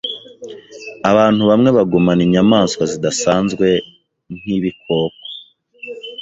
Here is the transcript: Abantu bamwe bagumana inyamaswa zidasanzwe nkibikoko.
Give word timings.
Abantu 1.09 1.41
bamwe 1.49 1.69
bagumana 1.77 2.21
inyamaswa 2.27 2.83
zidasanzwe 2.91 3.67
nkibikoko. 4.37 5.21